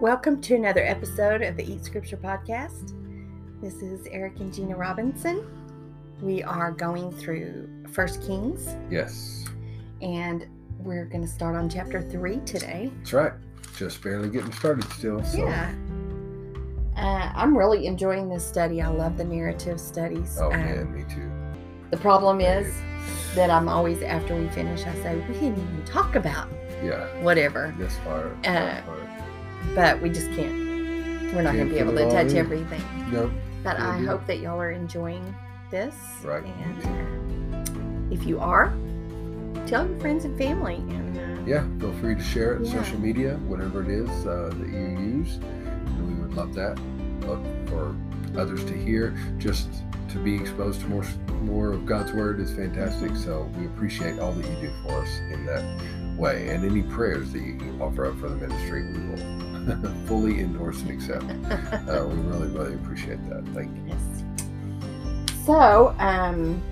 [0.00, 2.94] Welcome to another episode of the Eat Scripture Podcast.
[3.60, 5.44] This is Eric and Gina Robinson.
[6.22, 9.44] We are going through First Kings, Yes,
[10.00, 10.46] and
[10.78, 12.90] we're going to start on chapter three today.
[12.98, 13.32] that's right.
[13.76, 15.22] Just barely getting started still.
[15.24, 15.38] So.
[15.38, 15.74] Yeah.
[16.96, 18.80] Uh, I'm really enjoying this study.
[18.82, 20.38] I love the narrative studies.
[20.40, 21.30] Oh Um, man, me too.
[21.90, 22.74] The problem is
[23.34, 26.48] that I'm always, after we finish, I say, we didn't even talk about
[26.82, 27.74] Yeah, whatever.
[27.78, 28.32] this part.
[28.46, 28.80] Uh.
[29.74, 30.52] But we just can't.
[31.34, 32.36] We're not going to be able to touch in.
[32.38, 32.82] everything.
[33.12, 33.30] Nope.
[33.62, 35.34] But I hope that y'all are enjoying
[35.70, 35.94] this.
[36.24, 36.44] Right.
[36.44, 37.66] And
[38.08, 38.72] uh, if you are,
[39.66, 40.76] tell your friends and family.
[40.76, 42.82] And uh, Yeah, feel free to share it on Yeah.
[42.82, 45.36] social media, whatever it is uh, that you use.
[45.36, 46.78] And we would love that.
[47.26, 47.94] Love for
[48.36, 49.14] others to hear.
[49.38, 49.68] Just
[50.08, 51.04] to be exposed to more
[51.42, 53.14] more of God's word is fantastic.
[53.16, 57.32] So we appreciate all that you do for us in that way, and any prayers
[57.32, 59.39] that you offer up for the ministry, we will
[60.06, 61.24] fully endorse and accept.
[61.24, 63.44] Uh, we really, really appreciate that.
[63.54, 63.82] Thank you.
[63.88, 64.24] yes.
[65.46, 66.62] So, um,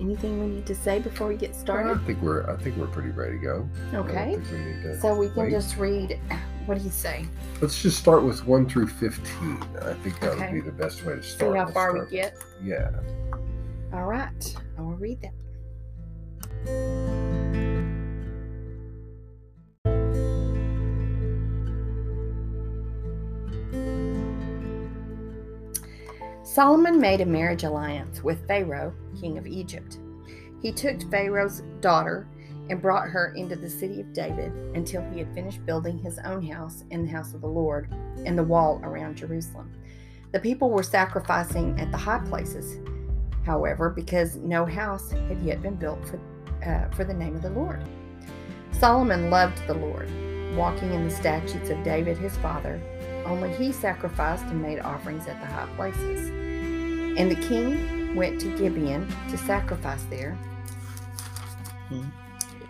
[0.00, 1.92] anything we need to say before we get started?
[1.98, 3.68] I think we're I think we're pretty ready to go.
[3.94, 4.36] Okay.
[4.36, 4.44] we
[4.82, 5.50] to So we can wait.
[5.50, 6.18] just read.
[6.66, 7.24] What do you say?
[7.60, 9.62] Let's just start with one through fifteen.
[9.82, 10.52] I think that Okay.
[10.52, 11.24] would be the best way to start.
[11.24, 11.56] See start.
[11.56, 12.36] how Let's far we get.
[12.62, 12.90] Yeah.
[13.92, 14.56] All right.
[14.78, 15.32] I will read that.
[26.52, 29.96] Solomon made a marriage alliance with Pharaoh, king of Egypt.
[30.60, 32.28] He took Pharaoh's daughter
[32.68, 36.46] and brought her into the city of David until he had finished building his own
[36.46, 37.88] house and the house of the Lord
[38.26, 39.72] and the wall around Jerusalem.
[40.32, 42.80] The people were sacrificing at the high places,
[43.46, 46.20] however, because no house had yet been built for,
[46.68, 47.82] uh, for the name of the Lord.
[48.72, 50.10] Solomon loved the Lord,
[50.54, 52.78] walking in the statutes of David his father.
[53.26, 56.28] Only he sacrificed and made offerings at the high places.
[57.18, 60.32] And the king went to Gibeon to sacrifice there.
[61.88, 62.04] Hmm,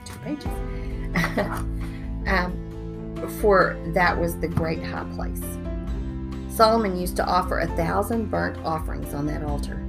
[0.05, 0.47] Two pages.
[2.27, 5.43] um, for that was the great high place.
[6.49, 9.83] Solomon used to offer a thousand burnt offerings on that altar.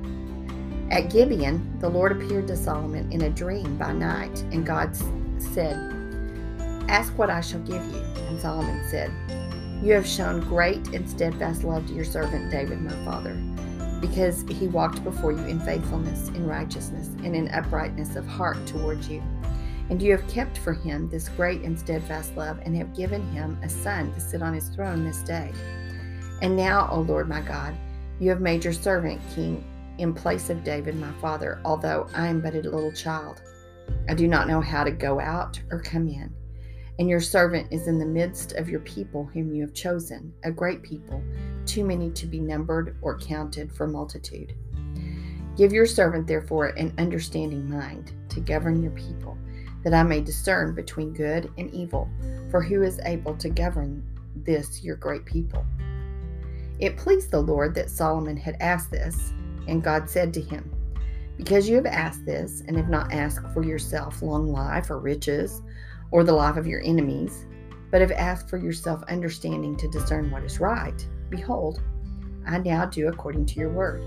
[0.92, 4.96] At Gibeon, the Lord appeared to Solomon in a dream by night, and God
[5.42, 5.76] said,
[6.88, 8.00] Ask what I shall give you.
[8.28, 9.12] And Solomon said,
[9.84, 13.34] You have shown great and steadfast love to your servant David, my father,
[14.00, 19.10] because he walked before you in faithfulness, in righteousness, and in uprightness of heart towards
[19.10, 19.22] you.
[19.90, 23.60] And you have kept for him this great and steadfast love, and have given him
[23.62, 25.52] a son to sit on his throne this day.
[26.42, 27.76] And now, O Lord my God,
[28.22, 29.66] you have made your servant king
[29.98, 33.42] in place of David my father, although I am but a little child.
[34.08, 36.34] I do not know how to go out or come in.
[37.00, 40.52] And your servant is in the midst of your people whom you have chosen, a
[40.52, 41.24] great people,
[41.66, 44.54] too many to be numbered or counted for multitude.
[45.56, 49.38] Give your servant, therefore, an understanding mind to govern your people,
[49.84, 52.10] that I may discern between good and evil,
[52.50, 54.04] for who is able to govern
[54.36, 55.66] this your great people?
[56.80, 59.32] It pleased the Lord that Solomon had asked this,
[59.68, 60.72] and God said to him,
[61.38, 65.62] Because you have asked this, and have not asked for yourself long life or riches,
[66.14, 67.48] or the life of your enemies,
[67.90, 71.82] but have asked for yourself understanding to discern what is right, behold,
[72.46, 74.04] I now do according to your word.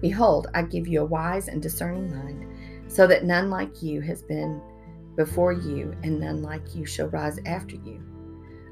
[0.00, 2.46] Behold, I give you a wise and discerning mind,
[2.86, 4.62] so that none like you has been
[5.16, 8.00] before you, and none like you shall rise after you.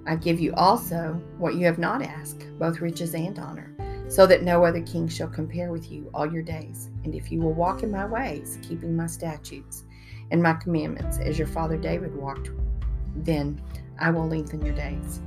[0.07, 4.45] I give you also what you have not asked, both riches and honor, so that
[4.45, 6.89] no other king shall compare with you all your days.
[7.03, 9.87] And if you will walk in my ways, keeping my statutes
[10.31, 12.51] and my commandments, as your father David walked,
[13.17, 13.61] then
[13.99, 15.21] I will lengthen your days.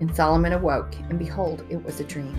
[0.00, 2.36] And Solomon awoke, and behold, it was a dream.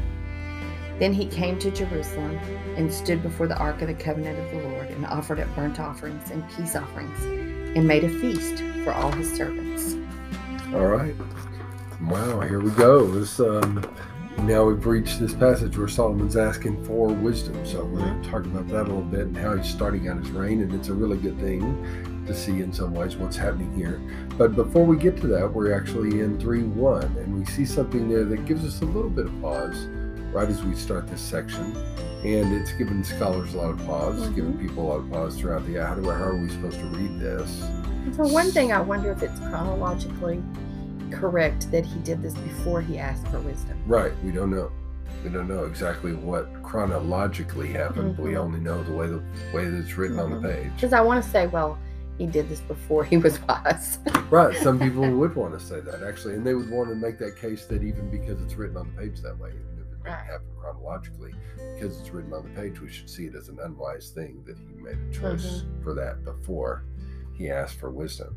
[0.99, 2.37] Then he came to Jerusalem
[2.75, 5.79] and stood before the ark of the covenant of the Lord, and offered up burnt
[5.79, 7.19] offerings and peace offerings,
[7.75, 9.95] and made a feast for all his servants.
[10.73, 11.15] All right.
[12.01, 13.07] Wow, here we go.
[13.07, 13.83] This um
[14.39, 17.65] now we've reached this passage where Solomon's asking for wisdom.
[17.65, 18.31] So we're going to mm-hmm.
[18.31, 20.89] talk about that a little bit and how he's starting out his reign, and it's
[20.89, 24.01] a really good thing to see in some ways what's happening here.
[24.37, 28.09] But before we get to that, we're actually in 3 1, and we see something
[28.09, 29.87] there that gives us a little bit of pause
[30.33, 31.75] right as we start this section.
[32.23, 34.23] And it's given scholars a lot of pause, mm-hmm.
[34.23, 36.79] it's given people a lot of pause throughout the how, do, how are we supposed
[36.79, 37.63] to read this?
[38.15, 40.41] For one thing, I wonder if it's chronologically
[41.19, 43.77] correct that he did this before he asked for wisdom.
[43.87, 44.71] Right, we don't know.
[45.23, 48.17] We don't know exactly what chronologically happened.
[48.17, 49.21] but We only know the way the
[49.53, 50.41] way that it's written on Mhm.
[50.41, 50.71] the page.
[50.75, 51.77] Because I want to say, well,
[52.17, 53.99] he did this before he was wise.
[54.29, 54.55] Right.
[54.57, 57.37] Some people would want to say that actually, and they would want to make that
[57.37, 60.03] case that even because it's written on the page that way, even if it didn't
[60.05, 60.25] Right.
[60.25, 61.33] happen chronologically,
[61.75, 64.57] because it's written on the page, we should see it as an unwise thing that
[64.57, 65.83] he made a choice Mm-hmm.
[65.83, 66.83] for that before
[67.43, 68.35] he asked for wisdom.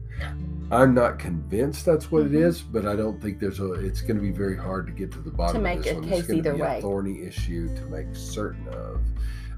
[0.73, 2.27] I'm not convinced that's what Mhm.
[2.27, 3.73] it is, but I don't think there's a.
[3.75, 5.93] It's going to be very hard to get to the bottom to make of this
[5.93, 6.05] a one.
[6.09, 6.79] case It's going to either way.
[6.79, 9.01] a thorny issue to make certain of.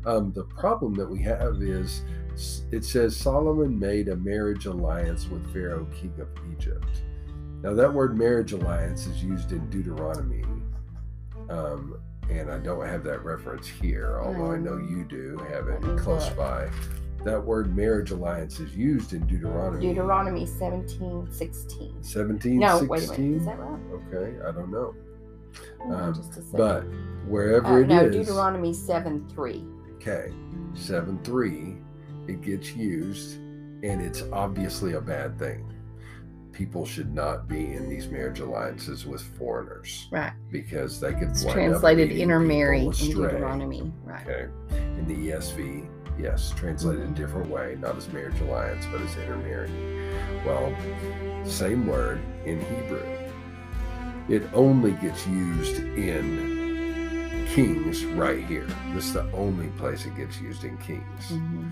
[0.04, 2.02] Um, the problem that we have is
[2.70, 7.02] it says Solomon made a marriage alliance with Pharaoh, king of Egypt.
[7.62, 10.44] Now, that word marriage alliance is used in Deuteronomy.
[11.48, 11.96] Um,
[12.30, 16.28] and I don't have that reference here, although I know you do have it close
[16.30, 16.68] by.
[17.24, 19.86] That word marriage alliance is used in Deuteronomy.
[19.88, 22.02] Deuteronomy 17, 16.
[22.02, 22.88] 17, No, 16?
[22.88, 23.36] wait a minute.
[23.40, 23.80] Is that right?
[24.12, 24.94] Okay, I don't know.
[25.92, 26.52] Um, just a second.
[26.58, 26.84] But
[27.28, 29.66] wherever Uh, it no, is, Deuteronomy 7, 3.
[29.96, 30.32] okay,
[30.74, 31.76] 7 3,
[32.28, 33.36] it gets used,
[33.82, 35.64] and it's obviously a bad thing.
[36.52, 40.32] People should not be in these marriage alliances with foreigners Right.
[40.50, 42.90] because they could It's translated intermarry in.
[42.90, 43.92] Deuteronomy.
[44.04, 44.26] Right.
[44.28, 44.48] Okay.
[44.98, 45.86] In the ESV,
[46.18, 49.70] yes, translated a different way, not as marriage alliance, but as intermarry.
[50.44, 50.74] Well,
[51.44, 53.06] same word in Hebrew.
[54.28, 58.66] It only gets used in Kings right here.
[58.94, 61.30] This is the only place it gets used in Kings.
[61.30, 61.70] Mhm.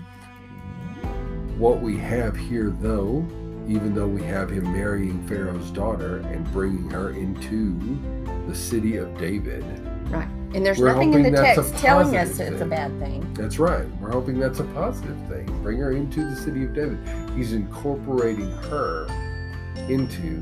[1.57, 3.25] What we have here, though,
[3.67, 7.77] even though we have him marrying Pharaoh's daughter and bringing her into
[8.47, 9.63] the city of David.
[10.53, 12.65] And there's We're nothing in the hoping that's a text telling us positive it's a
[12.65, 13.33] bad thing.
[13.33, 13.85] That's right.
[13.99, 15.45] We're hoping that's a positive thing.
[15.61, 16.97] Bring her into the city of David.
[17.35, 19.07] He's incorporating her
[19.89, 20.41] into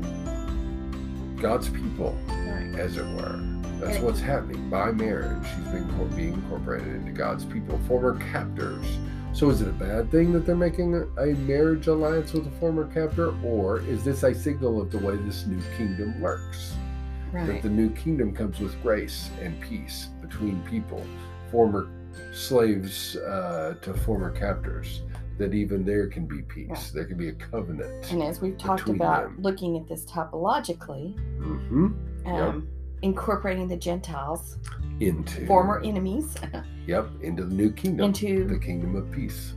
[1.40, 2.74] God's people, Right.
[2.78, 3.40] as it were.
[3.80, 4.70] That's what's happening.
[4.70, 8.86] By marriage, she's being incorporated into God's people, former captors.
[9.34, 12.86] So is it a bad thing that they're making a marriage alliance with a former
[12.86, 13.34] captor?
[13.44, 16.74] Or is this a signal of the way this new kingdom works?
[17.32, 21.04] That the new kingdom comes with grace and peace between people,
[21.50, 21.88] former
[22.32, 25.02] slaves uh, to former captors,
[25.38, 26.68] that even there can be peace.
[26.68, 26.90] Right.
[26.94, 28.10] There can be a covenant.
[28.10, 29.36] And as we've talked about them.
[29.38, 31.88] looking at this typologically, hmm
[32.26, 32.68] um,
[33.02, 34.58] incorporating the Gentiles,
[35.00, 36.34] Into former enemies,
[36.86, 39.54] Yep, into the new kingdom, Into the kingdom of peace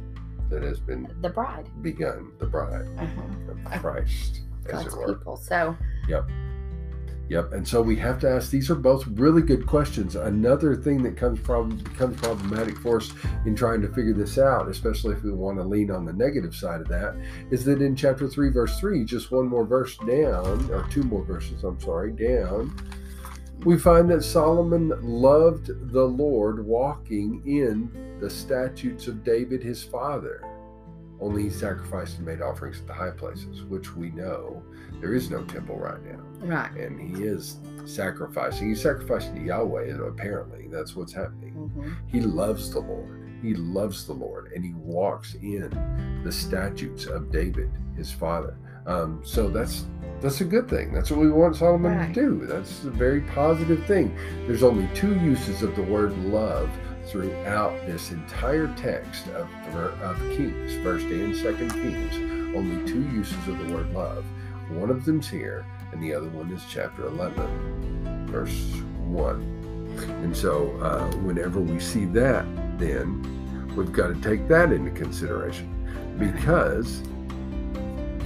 [0.50, 3.54] that has been the bride, begun, the bride uh-huh.
[3.54, 5.38] of Christ, God's people.
[5.38, 5.75] So,
[6.07, 6.30] Yep,
[7.51, 8.49] and so we have to ask.
[8.49, 10.15] These are both really good questions.
[10.15, 13.11] Another thing that comes problem becomes problematic for us
[13.45, 16.55] in trying to figure this out, especially if we want to lean on the negative
[16.55, 17.15] side of that,
[17.51, 21.23] is that in chapter three, verse three, just one more verse down, or two more
[21.23, 22.75] verses, I'm sorry, down,
[23.63, 30.43] we find that Solomon loved the Lord, walking in the statutes of David his father.
[31.21, 34.63] Only he sacrificed and made offerings at the high places, which we know
[35.01, 36.71] there is no temple right now right.
[36.71, 38.69] and he is sacrificing.
[38.69, 40.68] He's sacrificing to Yahweh, apparently.
[40.71, 41.54] That's what's happening.
[41.54, 43.16] hmm He loves the Lord.
[43.42, 45.69] He loves the Lord, and he walks in
[46.24, 48.57] the statutes of David, his father.
[48.86, 49.86] Um, so that's
[50.22, 50.92] that's a good thing.
[50.94, 52.13] That's what we want Solomon Right.
[52.13, 52.45] to do.
[52.45, 54.13] That's a very positive thing.
[54.48, 56.69] There's only two uses of the word love
[57.09, 62.15] throughout this entire text of, of Kings, First and Second Kings.
[62.56, 64.25] Only two uses of the word love.
[64.69, 68.74] One of them's here, and the other one is chapter 11, verse
[69.07, 69.60] 1.
[70.24, 72.45] And so, uh, whenever we see that,
[72.77, 75.75] then we've got to take that into consideration
[76.19, 77.01] because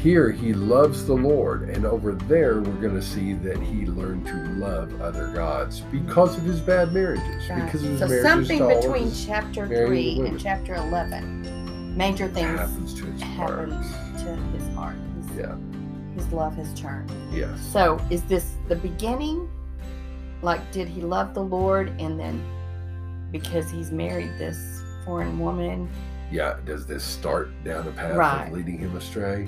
[0.03, 4.27] here he loves the Lord, and over there we're going to see that he learned
[4.27, 7.49] to love other gods because of his bad marriages.
[7.49, 7.63] Right.
[7.63, 11.95] Because of his So marriages something to all of between chapter three and chapter eleven,
[11.95, 13.69] major things happens to his heart.
[13.69, 14.95] to his heart.
[15.29, 15.55] His, Yeah.
[16.15, 17.09] his love has turned.
[17.33, 17.61] Yes.
[17.61, 19.49] So, is this the beginning?
[20.41, 22.43] Like, did he love the Lord and then
[23.31, 25.87] because he's married this foreign woman?
[26.31, 28.47] yeah, does this start down a path Right.
[28.47, 29.47] of leading him astray?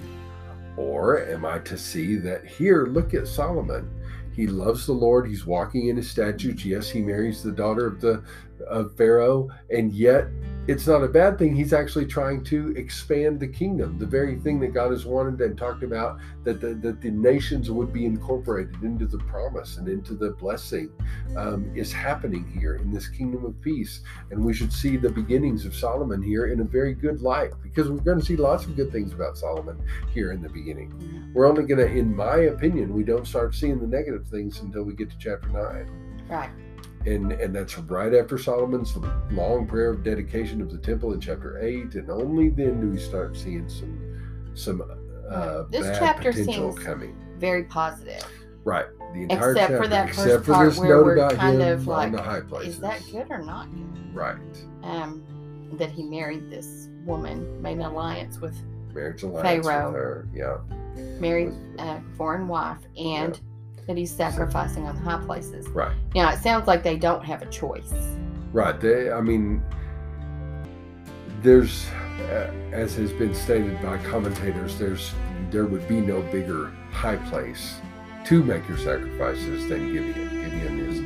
[0.78, 3.90] Or am I to see that here, look at Solomon.
[4.34, 5.28] He loves the Lord.
[5.28, 6.66] He's walking in his statutes.
[6.66, 8.24] Yes, he marries the daughter of the
[8.68, 10.28] of Pharaoh, and yet
[10.68, 11.56] it's not a bad thing.
[11.56, 15.58] He's actually trying to expand the kingdom, the very thing that God has wanted and
[15.58, 20.14] talked about that the, that the nations would be incorporated into the promise and into
[20.14, 20.90] the blessing
[21.38, 24.02] um, is happening here in this kingdom of peace.
[24.32, 27.90] And we should see the beginnings of Solomon here in a very good light because
[27.90, 29.80] we're going to see lots of good things about Solomon
[30.14, 31.32] here in the beginning.
[31.34, 34.84] We're only going to, in my opinion, we don't start seeing the negative things until
[34.84, 36.50] we get to chapter 9 Right.
[37.06, 38.96] And and that's right after Solomon's
[39.32, 42.98] long prayer of dedication of the temple in chapter eight, and only then do we
[42.98, 44.00] start seeing some
[44.54, 44.82] some
[45.30, 47.16] uh, This bad chapter potential seems coming.
[47.38, 48.26] very positive.
[48.64, 48.86] Right.
[49.14, 51.34] The entire Except chapter, for that first except for part this where note we're about
[51.34, 52.76] kind him of like, the high places.
[52.76, 54.16] Is that good or not good?
[54.16, 54.38] Right.
[54.84, 55.24] Um,
[55.74, 58.56] that he married this woman, made an alliance with,
[58.94, 59.92] Marriage alliance Pharaoh.
[59.92, 60.28] with her.
[60.34, 60.58] Yeah.
[61.20, 63.40] married a foreign wife, and
[63.88, 65.68] that he's sacrificing on the high places.
[65.70, 65.96] Right.
[66.14, 67.94] Now it sounds like they don't have a choice.
[68.52, 68.80] Right.
[68.80, 69.62] They, I mean,
[71.42, 71.86] there's,
[72.72, 75.14] as has been stated by commentators, there's
[75.52, 77.76] there would be no bigger high place
[78.26, 80.14] to make your sacrifices than Gibeon.
[80.44, 81.00] Gibeon is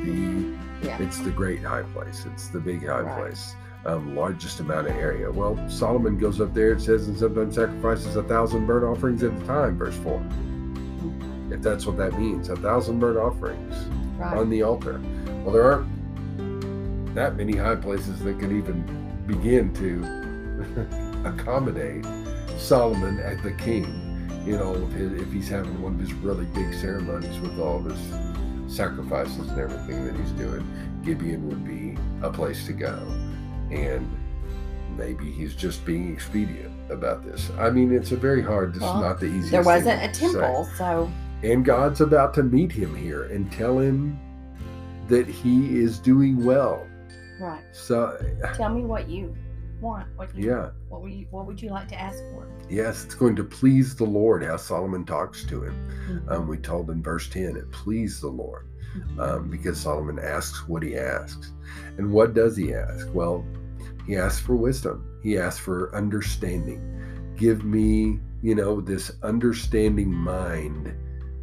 [0.82, 0.98] the Yeah.
[1.02, 2.26] it's the great high place.
[2.32, 3.20] It's the big high Right.
[3.20, 3.56] place.
[3.86, 5.30] Um, largest amount of area.
[5.32, 6.72] Well, Solomon goes up there.
[6.74, 9.78] It says, and sometimes sacrifices a thousand burnt offerings at a time.
[9.78, 10.22] Verse four.
[11.52, 13.76] If that's what that means, a thousand burnt offerings
[14.18, 14.38] Right.
[14.38, 15.00] on the altar.
[15.44, 18.84] Well, there aren't that many high places that could even
[19.26, 22.06] begin to accommodate
[22.58, 23.86] Solomon as the king.
[24.46, 27.78] You know, if, he- if he's having one of his really big ceremonies with all
[27.78, 30.66] of his sacrifices and everything that he's doing,
[31.04, 32.96] Gibeon would be a place to go.
[33.72, 34.10] And
[34.98, 37.50] maybe he's just being expedient about this.
[37.58, 38.74] I mean, it's a very hard.
[38.74, 39.52] This Well, is not the easiest.
[39.52, 41.10] there wasn't a temple, so
[41.44, 44.20] And God's about to meet him here and tell him
[45.08, 46.86] that he is doing well.
[47.40, 47.64] right.
[47.72, 48.18] So,
[48.56, 49.36] Tell me what you
[49.82, 50.08] want.
[50.18, 52.46] What you, yeah, What would you What would you like to ask for?
[52.70, 55.76] yes, it's going to please the Lord how Solomon talks to him.
[56.10, 56.32] Mhm.
[56.32, 58.66] Um, we told in verse 10, it pleased the Lord
[58.98, 59.20] Mhm.
[59.20, 61.54] um, because Solomon asks what he asks.
[61.98, 63.08] And what does he ask?
[63.14, 63.46] Well,
[64.06, 66.82] he asks for wisdom, he asks for understanding.
[67.38, 70.92] Give me, you know, this understanding mind.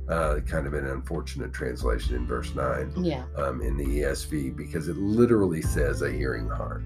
[0.09, 3.25] Uh, kind of an unfortunate translation in verse 9 yeah.
[3.37, 6.85] um, in the ESV because it literally says a hearing heart.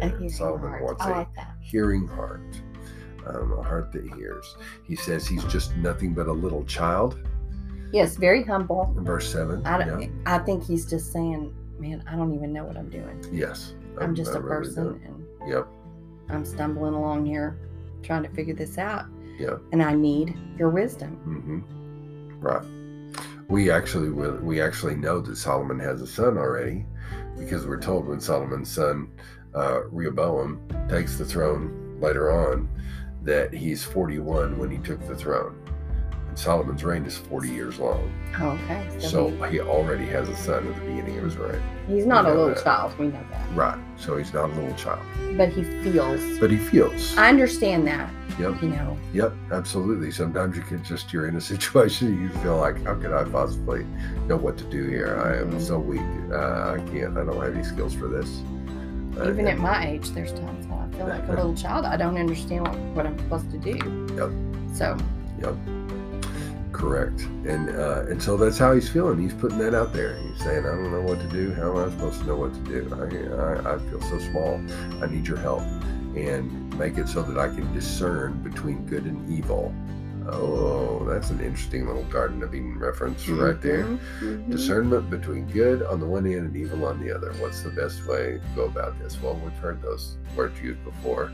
[0.00, 0.82] A hearing Solomon heart.
[0.82, 1.54] wants I a like that.
[1.60, 2.40] hearing heart,
[3.26, 4.56] um, a heart that hears.
[4.82, 7.18] He says he's just nothing but a little child.
[7.92, 8.94] Yes, very humble.
[8.96, 9.64] In verse seven.
[9.66, 9.84] I yeah.
[9.84, 10.22] don't.
[10.24, 13.22] I think he's just saying, "Man, I don't even know what I'm doing.
[13.30, 13.74] Yes.
[14.00, 15.68] I- I'm just a really person, and Yep.
[16.30, 17.58] I'm stumbling along here,
[18.02, 19.04] trying to figure this out.
[19.38, 19.60] Yep.
[19.72, 21.10] And I need your wisdom.
[21.16, 21.60] hmm
[22.44, 22.62] Right.
[23.48, 24.10] We actually.
[24.10, 26.84] We actually know that Solomon has a son already,
[27.38, 29.10] because we're told when Solomon's son
[29.54, 30.60] uh, Rehoboam
[30.90, 32.68] takes the throne later on,
[33.22, 35.58] that he's 41 when he took the throne,
[36.38, 38.12] Solomon's reign is 40 years long.
[38.40, 38.86] Oh, okay.
[38.98, 41.60] So, So he- already has a son at the beginning of his reign.
[41.86, 42.62] he's not a little that.
[42.64, 42.98] child.
[42.98, 43.46] We know that.
[43.54, 43.78] Right.
[43.96, 45.00] So he's not a little child,
[45.36, 46.38] But he feels.
[46.38, 47.16] but he feels.
[47.16, 48.10] I understand that.
[48.38, 48.62] Yep.
[48.62, 48.96] You know.
[49.12, 50.10] Yep, absolutely.
[50.10, 53.84] Sometimes you can just you're in a situation you feel like, how could I possibly
[54.26, 55.22] know what to do here?
[55.24, 55.60] I am Mhm.
[55.60, 56.00] so weak.
[56.32, 57.16] Uh, I can't.
[57.16, 58.42] I don't have any skills for this.
[59.20, 61.84] Uh, Even at my age, there's times when I feel like a little child.
[61.84, 63.76] I don't understand what, what I'm supposed to do.
[64.16, 64.30] Yep.
[64.76, 64.96] So
[65.40, 65.54] Yep.
[66.74, 67.20] Correct.
[67.46, 69.20] And uh, and so that's how he's feeling.
[69.20, 70.16] He's putting that out there.
[70.16, 71.54] He's saying, I don't know what to do.
[71.54, 72.90] How am I supposed to know what to do?
[72.92, 74.60] I, I, I feel so small.
[75.00, 75.62] I need your help.
[76.16, 79.72] And make it so that I can discern between good and evil.
[80.26, 83.84] Oh, that's an interesting little Garden of Eden reference right there.
[83.84, 84.50] Mhm, mhm.
[84.50, 87.32] Discernment between good on the one hand and evil on the other.
[87.34, 89.20] What's the best way to go about this?
[89.22, 91.30] Well, we've heard those words used before.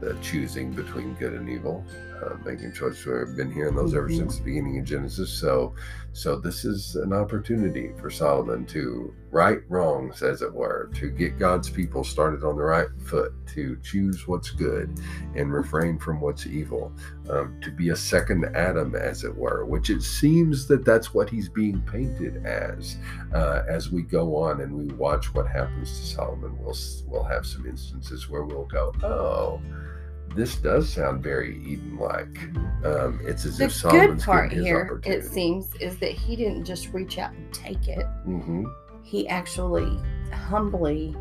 [0.00, 1.82] The choosing between good and evil,
[2.22, 3.06] uh, making choices.
[3.06, 4.16] We've been hearing those ever Mhm.
[4.16, 5.30] since the beginning of Genesis.
[5.30, 5.74] So,
[6.12, 11.38] so this is an opportunity for Solomon to right wrongs, as it were, to get
[11.38, 14.98] God's people started on the right foot, to choose what's good
[15.34, 16.90] and refrain from what's evil,
[17.28, 21.28] um, to be a second Adam, as it were, which it seems that that's what
[21.28, 22.96] he's being painted as.
[23.34, 26.74] Uh, as we go on and we watch what happens to Solomon, we'll
[27.08, 29.60] we'll have some instances where we'll go, oh.
[30.36, 32.38] This does sound very Eden-like.
[32.84, 36.12] Um, it's as The if good Solomon's part getting his here, it seems, is that
[36.12, 38.04] he didn't just reach out and take it.
[38.24, 38.66] hmm
[39.02, 39.98] He actually
[40.32, 41.16] humbly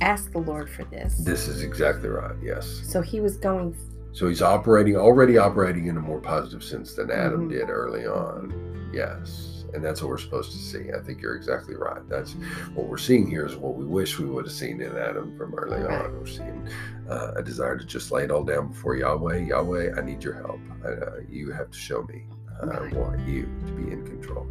[0.00, 1.18] asked the Lord for this.
[1.18, 2.34] This is exactly right.
[2.42, 2.66] Yes.
[2.84, 3.76] So he was going.
[4.12, 7.50] So he's operating already operating in a more positive sense than Adam Mhm.
[7.50, 8.90] did early on.
[8.92, 9.53] Yes.
[9.74, 10.92] And that's what we're supposed to see.
[10.96, 12.00] I think you're exactly right.
[12.08, 12.34] That's
[12.74, 15.52] what we're seeing here is what we wish we would have seen in Adam from
[15.54, 16.12] early on.
[16.16, 16.68] We're seeing
[17.10, 19.38] uh, a desire to just lay it all down before Yahweh.
[19.48, 20.60] Yahweh, I need your help.
[20.84, 22.26] Uh, you have to show me.
[22.62, 24.46] I want you to be in control.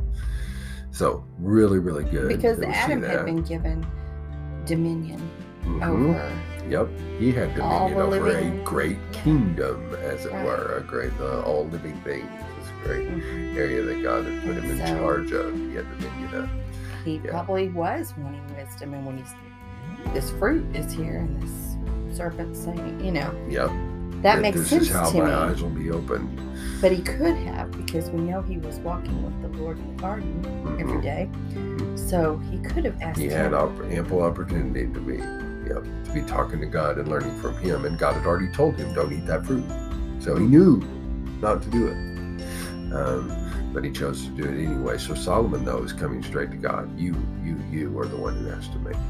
[0.92, 2.28] So really, really good.
[2.28, 3.86] Because Adam had been given
[4.66, 5.22] dominion
[5.64, 5.88] Mhm.
[5.88, 6.32] over.
[6.70, 10.46] Yep, he had dominion over living- a great kingdom, as it Right.
[10.46, 12.30] were, a great uh, all living things.
[12.86, 13.56] It's a great Mhm.
[13.56, 15.56] area that God had put him in charge of.
[15.56, 16.50] He had dominion of.
[17.06, 17.32] He Yeah.
[17.32, 19.34] probably was wanting wisdom, and when he's
[20.14, 21.78] this fruit is here, and this
[22.18, 23.72] serpent saying, you know, Yep,
[24.22, 25.32] That makes this sense is how to my me.
[25.32, 26.40] eyes will be opened.
[26.82, 30.02] But he could have because we know he was walking with the Lord in the
[30.02, 30.46] garden
[30.80, 31.02] every Mhm.
[31.02, 31.30] day.
[31.96, 33.32] So he could have asked He him.
[33.32, 35.16] had op- ample opportunity to be,
[35.68, 38.76] yep, to be talking to God and learning from Him, and God had already told
[38.76, 39.64] him, "Don't eat that fruit,"
[40.20, 40.82] so he knew
[41.42, 42.13] not to do it.
[42.94, 44.98] Um, but he chose to do it anyway.
[44.98, 46.98] So Solomon, though, is coming straight to God.
[46.98, 49.02] You, you, you are the one who has to make me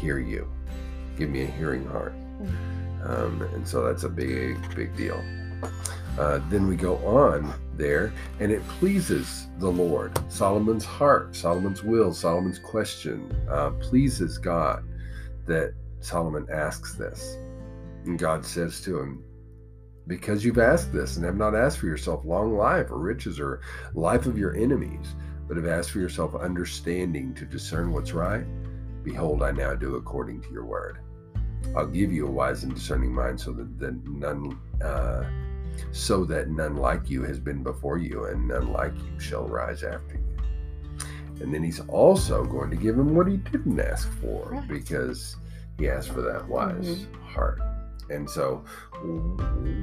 [0.00, 0.48] hear you.
[1.18, 2.14] Give me a hearing heart.
[3.04, 5.22] Um, and so that's a big, big deal.
[6.18, 10.18] Uh, then we go on there, and it pleases the Lord.
[10.30, 14.84] Solomon's heart, Solomon's will, Solomon's question uh, pleases God
[15.46, 17.36] that Solomon asks this.
[18.04, 19.24] And God says to him,
[20.06, 23.60] Because you've asked this and have not asked for yourself long life or riches or
[23.94, 25.14] life of your enemies,
[25.48, 28.44] but have asked for yourself understanding to discern what's right,
[29.02, 30.98] behold, I now do according to your word.
[31.76, 35.24] I'll give you a wise and discerning mind so that, that none uh,
[35.92, 39.82] so that none like you has been before you, and none like you shall rise
[39.82, 40.22] after you.
[41.42, 44.68] And then he's also going to give him what he didn't ask for Right.
[44.68, 45.36] because
[45.78, 47.60] he asked for that wise heart.
[48.10, 48.64] And so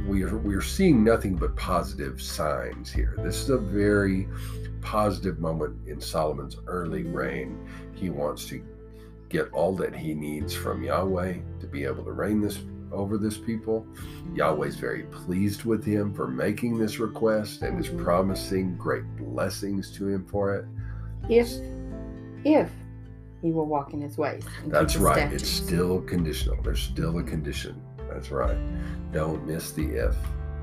[0.08, 3.15] we're we're seeing nothing but positive signs here.
[3.20, 4.27] This is a very
[4.82, 7.58] positive moment in Solomon's early reign.
[7.94, 8.62] He wants to
[9.30, 12.60] get all that he needs from Yahweh to be able to reign this
[12.92, 13.88] over this people.
[14.36, 18.03] Yahweh's very pleased with him for making this request and is Mhm.
[18.03, 20.65] promising great blessings to him for it.
[21.30, 21.50] if
[22.44, 22.70] if
[23.42, 24.44] he will walk in his ways.
[24.68, 25.32] That's right.
[25.32, 26.62] It's still conditional.
[26.62, 27.82] There's still a condition.
[28.13, 28.58] That's right.
[29.12, 30.15] Don't miss the if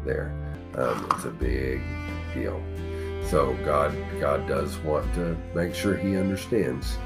[0.04, 0.33] there.
[0.76, 1.83] Um, it's a big
[2.33, 2.62] deal.
[3.28, 6.97] So God, God does want to make sure He understands.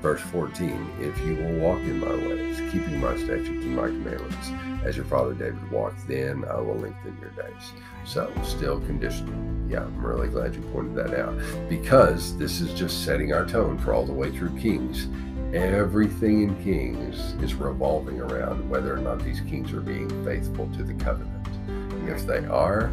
[0.00, 4.50] Verse 14: If you will walk in my ways, keeping my statutes and my commandments,
[4.84, 7.72] as your father David walked, then I will lengthen your days.
[8.04, 9.32] So still conditional.
[9.70, 13.78] Yeah, I'm really glad you pointed that out because this is just setting our tone
[13.78, 15.06] for all the way through Kings
[15.52, 20.82] everything in Kings is revolving around whether or not these kings are being faithful to
[20.82, 21.48] the covenant.
[22.08, 22.90] If they are,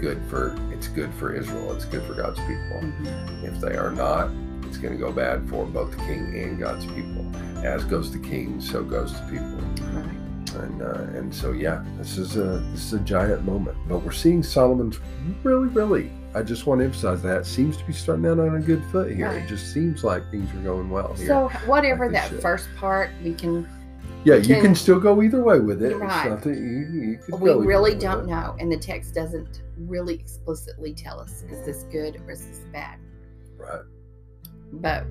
[0.00, 1.72] good for it's good for Israel.
[1.72, 2.80] It's good for God's people.
[2.80, 3.44] Mhm.
[3.44, 4.30] If they are not,
[4.64, 7.26] it's going to go bad for both the king and God's people.
[7.64, 9.58] As goes the king, so goes the people.
[9.92, 10.62] Right.
[10.62, 13.76] And uh, and so yeah, this is a this is a giant moment.
[13.88, 15.00] But we're seeing Solomon's
[15.42, 16.10] really, really.
[16.34, 19.10] I just want to emphasize that seems to be starting out on a good foot
[19.10, 19.28] here.
[19.28, 19.42] Right.
[19.42, 21.26] It just seems like things are going well here.
[21.26, 22.42] So whatever Like that should.
[22.42, 23.66] first part, we can
[24.24, 25.96] yeah, we you can- still go either way with it.
[25.96, 26.38] Right.
[26.44, 31.64] You, you we really don't know, and the text doesn't really explicitly tell us is
[31.64, 32.98] this good or is this bad.
[33.56, 33.82] Right.
[34.72, 35.06] But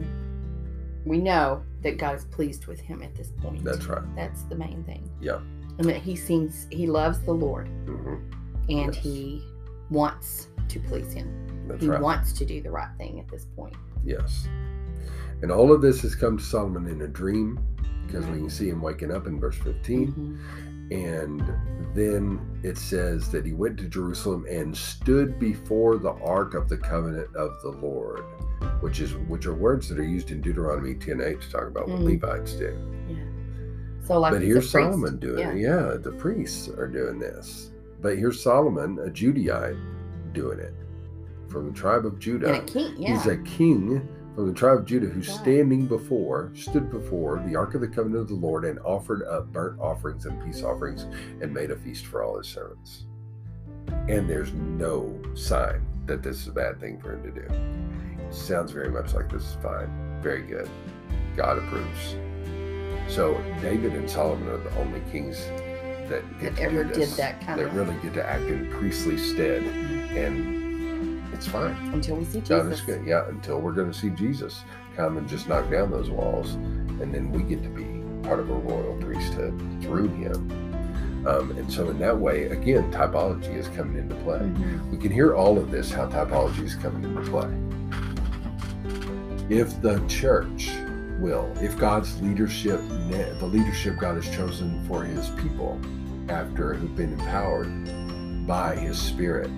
[1.05, 3.63] we know that God is pleased with him at this point.
[3.63, 4.03] That's right.
[4.15, 5.09] That's the main thing.
[5.19, 5.39] Yeah.
[5.79, 8.15] And that he seems he loves the Lord hmm
[8.69, 8.97] and Yes.
[8.97, 9.41] he
[9.89, 11.65] wants to please him.
[11.67, 12.01] That's he right.
[12.01, 13.75] wants to do the right thing at this point.
[14.03, 14.47] Yes.
[15.41, 17.59] And all of this has come to Solomon in a dream
[18.05, 20.13] because we can see him waking up in verse 15.
[20.13, 20.37] Mhm.
[20.89, 21.43] And
[21.93, 26.77] then it says that he went to Jerusalem and stood before the ark of the
[26.77, 28.21] covenant of the Lord,
[28.79, 31.99] which is which are words that are used in Deuteronomy 10:8 to talk about what
[31.99, 32.21] Mhm.
[32.21, 32.73] Levites do.
[33.09, 33.15] Yeah.
[34.05, 34.69] So like but here's.
[34.69, 35.51] Solomon doing yeah.
[35.51, 35.57] it.
[35.59, 37.71] Yeah, the priests are doing this.
[38.01, 39.77] But here's Solomon, a Judahite,
[40.37, 40.73] doing it
[41.49, 42.53] from the tribe of Judah.
[42.53, 43.09] And a king, yeah.
[43.13, 45.39] He's a king from the tribe of Judah who's Right.
[45.39, 49.51] standing before, stood before the ark of the covenant of the Lord and offered up
[49.51, 51.05] burnt offerings and peace offerings
[51.41, 53.05] and made a feast for all his servants.
[54.07, 57.47] And there's no sign that this is a bad thing for him to do.
[58.29, 59.89] Sounds very much like this is fine.
[60.21, 60.69] Very good.
[61.35, 62.15] God approves.
[63.07, 65.39] So David and Solomon are the only kings
[66.09, 69.17] that that ever did that kind of That of really get to act in priestly
[69.17, 69.63] stead,
[70.09, 71.75] and it's fine.
[71.93, 72.87] until we see God Jesus.
[73.05, 74.63] Yeah, until we're going to see Jesus
[74.95, 78.49] come and just knock down those walls, and then we get to be part of
[78.49, 80.51] a royal priesthood through Him.
[81.27, 84.39] Um, and so, in that way, again, typology is coming into play.
[84.39, 84.89] Mhm.
[84.91, 87.49] We can hear all of this how typology is coming into play.
[89.49, 90.71] If the church
[91.19, 92.79] will, if God's leadership,
[93.39, 95.79] the leadership God has chosen for His people,
[96.29, 99.49] after who've been empowered by His Spirit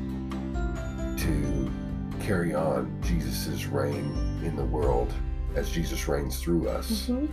[1.30, 1.72] to
[2.20, 5.13] carry on Jesus' reign in the world
[5.56, 7.28] as Jesus reigns through us, Mhm.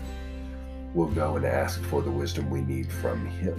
[0.94, 3.56] we'll go and ask for the wisdom we need from Him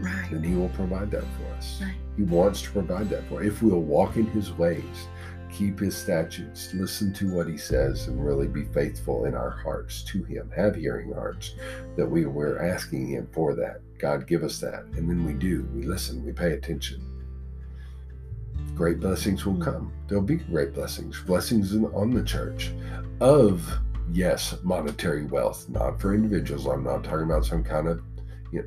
[0.00, 0.28] Right.
[0.32, 1.80] then he will provide that for us.
[1.80, 1.94] Right.
[2.16, 3.46] He wants to provide that for us.
[3.46, 5.06] If we'll walk in his ways,
[5.50, 10.02] keep his statutes, listen to what he says, and really be faithful in our hearts
[10.04, 10.50] to him.
[10.56, 11.54] Have hearing hearts
[11.96, 13.80] that we, we're asking him for that.
[13.98, 14.84] God, give us that.
[14.96, 15.68] And then we do.
[15.74, 17.00] We listen, we pay attention.
[18.82, 19.92] Great blessings will come.
[20.08, 22.72] There'll be great blessings, blessings in, on the church
[23.20, 23.64] of,
[24.10, 26.66] yes, monetary wealth, not for individuals.
[26.66, 28.02] I'm not talking about some kind of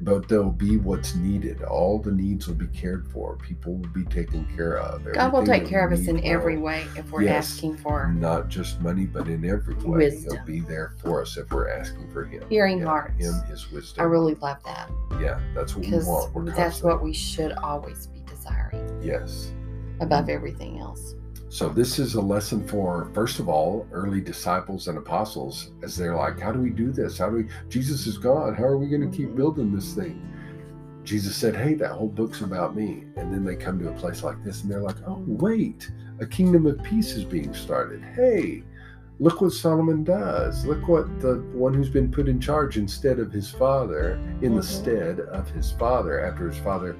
[0.02, 1.64] but there'll be what's needed.
[1.64, 3.36] All the needs will be cared for.
[3.36, 5.06] People will be taken care of.
[5.14, 8.48] God will take care of us in every way if we're yes, asking for not
[8.48, 9.98] just money, but in every way.
[9.98, 10.38] Wisdom.
[10.38, 12.42] He'll be there for us if we're asking for Him.
[12.50, 13.24] Hearing yeah, hearts.
[13.24, 14.02] Him, His wisdom.
[14.02, 14.90] I really love that.
[15.20, 16.34] Yeah, that's what we want.
[16.34, 19.02] We're that's what we should always be desiring.
[19.04, 19.52] Yes.
[20.00, 21.16] Above everything else.
[21.50, 26.16] So, this is a lesson for, first of all, early disciples and apostles as they're
[26.16, 27.18] like, How do we do this?
[27.18, 27.48] How do we?
[27.70, 28.58] Jesus is God.
[28.58, 29.38] How are we going to keep mm-hmm.
[29.38, 30.22] building this thing?
[31.06, 33.06] Jesus said, Hey, that whole book's about me.
[33.16, 36.26] And then they come to a place like this and they're like, Oh, wait, a
[36.26, 38.02] kingdom of peace is being started.
[38.02, 38.64] Hey,
[39.20, 40.66] look what Solomon does.
[40.66, 44.56] Look what the one who's been put in charge instead of his father, in mm-hmm.
[44.58, 46.98] the stead of his father, after his father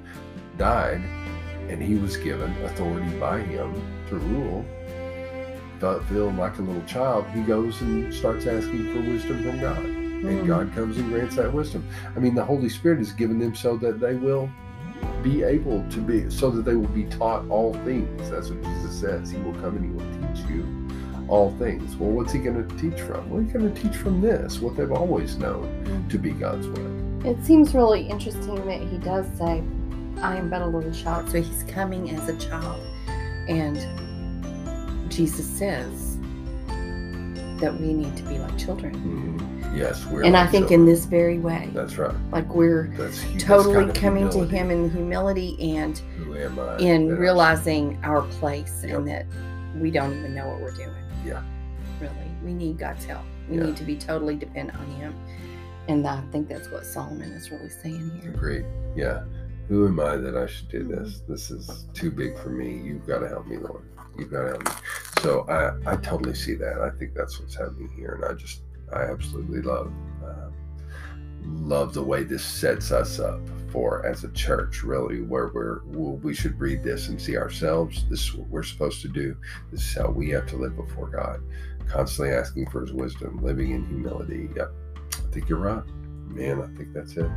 [0.58, 1.04] died,
[1.70, 3.74] and he was given authority by him
[4.10, 4.66] to rule,
[5.80, 9.78] but feeling like a little child, he goes and starts asking for wisdom from God.
[9.78, 10.48] And hmm.
[10.48, 11.88] God comes and grants that wisdom.
[12.16, 14.50] I mean, the Holy Spirit is given them so that they will
[15.22, 18.30] be able to be, so that they will be taught all things.
[18.30, 19.32] That's what Jesus says.
[19.32, 20.86] He will come and he will teach you
[21.28, 21.96] all things.
[21.96, 23.30] Well, what's he going to teach from?
[23.30, 27.30] Well, he's going to teach from this, what they've always known to be God's way.
[27.30, 29.64] It seems really interesting that he does say,
[30.22, 31.30] I am but a little child.
[31.30, 32.82] So he's coming as a child.
[33.48, 33.78] And
[35.12, 36.18] Jesus says
[37.60, 38.96] that we need to be like children.
[38.96, 39.78] Mm-hmm.
[39.78, 40.24] Yes, we're.
[40.24, 40.82] And I think children.
[40.82, 41.70] in this very way.
[41.74, 42.16] That's right.
[42.32, 46.02] Like we're that's, totally that's coming to Him in humility and
[46.80, 48.98] in realizing our place yep.
[48.98, 49.26] and that
[49.78, 50.96] we don't even know what we're doing.
[51.26, 51.44] Yeah.
[52.00, 53.24] Really, we need God's help.
[53.50, 53.66] We yeah.
[53.66, 55.16] need to be totally dependent on Him.
[55.88, 58.32] And I think that's what Solomon is really saying here.
[58.32, 58.66] Great.
[58.96, 59.24] Yeah.
[59.68, 61.22] Who am I that I should do this?
[61.28, 62.78] This is too big for me.
[62.78, 63.84] You've got to help me, Lord.
[64.18, 64.76] You've got to help me.
[65.22, 66.82] So I, I totally see that.
[66.82, 68.62] I think that's what's happening here, and I just,
[68.94, 69.92] I absolutely love,
[70.24, 70.50] uh,
[71.44, 73.40] love the way this sets us up
[73.72, 74.84] for as a church.
[74.84, 78.06] Really, where we're, we should read this and see ourselves.
[78.08, 79.36] This is what we're supposed to do.
[79.72, 81.42] This is how we have to live before God.
[81.88, 84.48] Constantly asking for His wisdom, living in humility.
[84.56, 84.72] Yep,
[85.14, 85.84] I think you're right
[86.36, 87.30] man, I think that's it.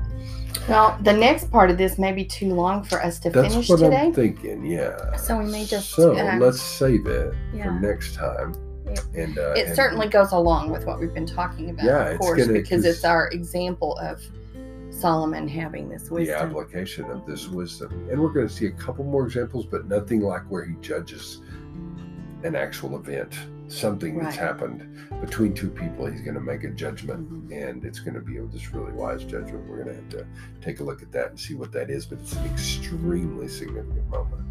[0.68, 3.68] Well, the next part of this may be too long for us to that's finish
[3.68, 3.96] what today.
[3.96, 5.16] I'm thinking, yeah.
[5.16, 5.90] So we may just.
[5.90, 7.64] So uh, let's save it yeah.
[7.64, 8.54] for next time.
[8.86, 12.08] It, and uh, it and, certainly goes along with what we've been talking about, yeah,
[12.08, 14.22] of course, gonna, because it's our example of
[14.90, 16.34] Solomon having this wisdom.
[16.34, 18.08] The application of this wisdom.
[18.10, 21.42] And we're going to see a couple more examples, but nothing like where he judges
[22.44, 23.34] an actual event
[23.68, 24.24] something right.
[24.24, 26.06] that's happened between two people.
[26.06, 27.52] He's going to make a judgment, mm-hmm.
[27.52, 29.68] and it's going to be a this really wise judgment.
[29.68, 30.26] We're going to have to
[30.60, 34.08] take a look at that and see what that is, but it's an extremely significant
[34.08, 34.46] moment.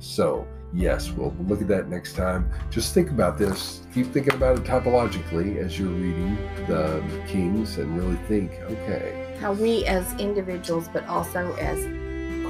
[0.00, 2.50] So, yes, we'll look at that next time.
[2.70, 3.86] Just think about this.
[3.94, 6.36] Keep thinking about it typologically as you're reading
[6.66, 9.36] the Kings and really think, okay.
[9.40, 11.84] How we as individuals, but also as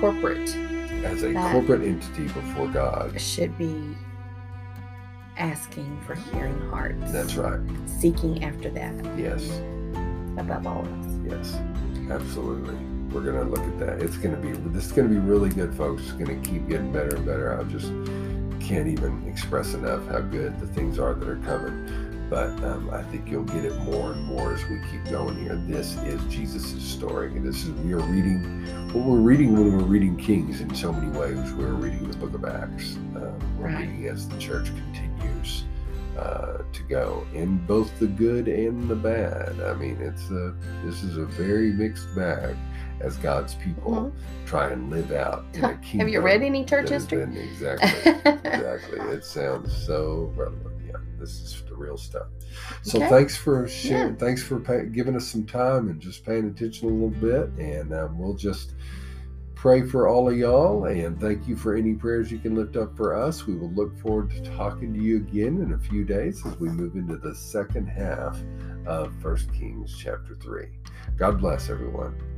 [0.01, 0.55] corporate,
[1.05, 3.95] as a corporate entity before God, should be
[5.37, 7.13] asking for hearing hearts.
[7.13, 7.61] That's right.
[7.87, 8.95] Seeking after that.
[9.19, 9.49] Yes.
[10.39, 11.07] Above all else.
[11.29, 11.57] Yes.
[12.11, 12.75] Absolutely.
[13.13, 14.03] We're gonna look at that.
[14.03, 16.03] It's gonna be this is gonna be really good, folks.
[16.03, 17.61] It's gonna keep getting better and better.
[17.61, 17.87] I just
[18.61, 23.01] can't even express enough how good the things are that are coming but um, I
[23.05, 25.55] think you'll get it more and more as we keep going here.
[25.55, 27.29] This is Jesus' story.
[27.29, 30.93] And this is, we are reading what we're reading when we're reading Kings in so
[30.93, 31.53] many ways.
[31.53, 32.97] We're reading the book of Acts.
[32.97, 33.79] Um, we're right.
[33.79, 35.63] reading as the church continues
[36.19, 39.61] uh, to go in both the good and the bad.
[39.61, 42.57] I mean, it's a, this is a very mixed bag
[42.99, 44.45] as God's people mm-hmm.
[44.45, 45.99] try and live out in a kingdom.
[46.01, 47.19] Have you read any church history?
[47.27, 48.13] Been, exactly.
[48.27, 48.99] exactly.
[49.15, 50.74] It sounds so relevant
[51.25, 52.29] this is the real stuff.
[52.83, 53.09] So okay.
[53.09, 54.13] thanks for sharing.
[54.13, 54.19] Yeah.
[54.19, 57.49] Thanks for pay, giving us some time and just paying attention a little bit.
[57.59, 58.75] And um, we'll just
[59.55, 60.85] pray for all of y'all.
[60.85, 63.47] And thank you for any prayers you can lift up for us.
[63.47, 66.69] We will look forward to talking to you again in a few days as we
[66.69, 68.39] move into the second half
[68.87, 70.69] of First Kings chapter three.
[71.17, 72.34] God bless everyone.